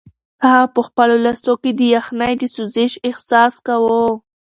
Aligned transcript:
هغه 0.47 0.65
په 0.75 0.81
خپلو 0.87 1.15
لاسو 1.25 1.53
کې 1.61 1.71
د 1.73 1.81
یخنۍ 1.95 2.33
د 2.37 2.43
سوزش 2.55 2.91
احساس 3.09 3.53
کاوه. 3.65 4.05